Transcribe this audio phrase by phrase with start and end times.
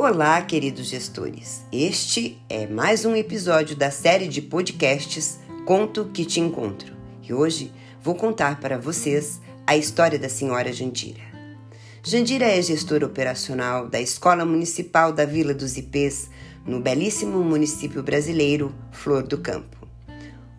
[0.00, 1.64] Olá, queridos gestores.
[1.72, 6.94] Este é mais um episódio da série de podcasts Conto que te encontro.
[7.20, 11.20] E hoje vou contar para vocês a história da senhora Jandira.
[12.00, 16.30] Jandira é gestora operacional da Escola Municipal da Vila dos Ipês,
[16.64, 19.84] no belíssimo município brasileiro Flor do Campo.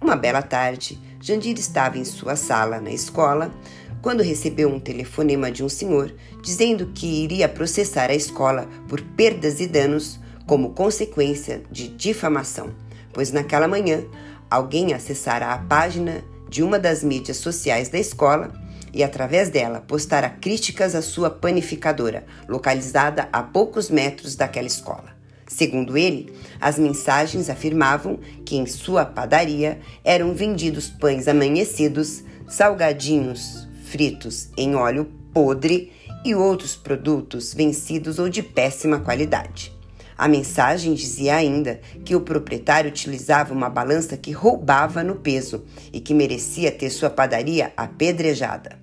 [0.00, 3.54] Uma bela tarde, Jandira estava em sua sala na escola
[4.00, 9.60] quando recebeu um telefonema de um senhor dizendo que iria processar a escola por perdas
[9.60, 12.70] e danos como consequência de difamação,
[13.12, 14.04] pois naquela manhã
[14.50, 18.52] alguém acessara a página de uma das mídias sociais da escola
[18.94, 25.18] e, através dela, postara críticas à sua panificadora, localizada a poucos metros daquela escola.
[25.46, 34.50] Segundo ele, as mensagens afirmavam que em sua padaria eram vendidos pães amanhecidos, salgadinhos fritos
[34.56, 35.92] em óleo podre
[36.24, 39.72] e outros produtos vencidos ou de péssima qualidade.
[40.16, 46.00] A mensagem dizia ainda que o proprietário utilizava uma balança que roubava no peso e
[46.00, 48.78] que merecia ter sua padaria apedrejada.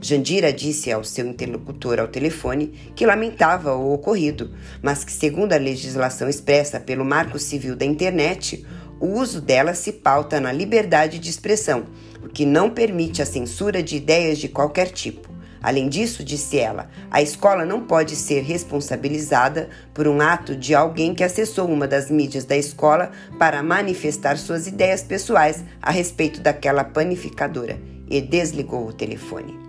[0.00, 4.50] Jandira disse ao seu interlocutor ao telefone que lamentava o ocorrido,
[4.82, 8.66] mas que, segundo a legislação expressa pelo Marco Civil da Internet,
[9.00, 11.84] o uso dela se pauta na liberdade de expressão,
[12.22, 15.34] o que não permite a censura de ideias de qualquer tipo.
[15.64, 21.14] Além disso, disse ela, a escola não pode ser responsabilizada por um ato de alguém
[21.14, 26.84] que acessou uma das mídias da escola para manifestar suas ideias pessoais a respeito daquela
[26.84, 27.78] panificadora
[28.10, 29.63] e desligou o telefone.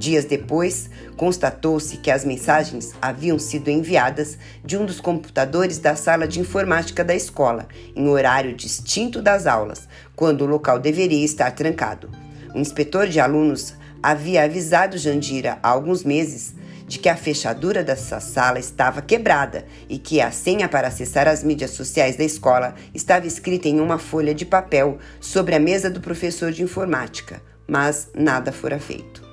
[0.00, 6.26] Dias depois, constatou-se que as mensagens haviam sido enviadas de um dos computadores da sala
[6.26, 12.10] de informática da escola, em horário distinto das aulas, quando o local deveria estar trancado.
[12.54, 16.54] O inspetor de alunos havia avisado Jandira há alguns meses
[16.88, 21.44] de que a fechadura dessa sala estava quebrada e que a senha para acessar as
[21.44, 26.00] mídias sociais da escola estava escrita em uma folha de papel sobre a mesa do
[26.00, 29.29] professor de informática, mas nada fora feito.